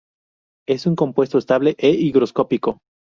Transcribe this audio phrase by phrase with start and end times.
[0.67, 2.79] Es un compuesto estable e higroscópico.